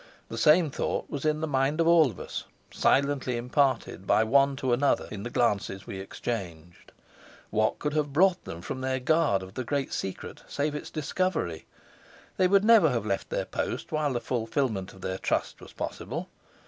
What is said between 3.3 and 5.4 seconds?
imparted by one to another in the